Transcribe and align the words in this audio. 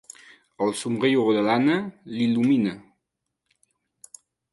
El 0.67 0.71
somriure 0.77 1.35
de 1.37 1.43
l'Anna 1.47 1.75
l'illumina. 2.13 2.73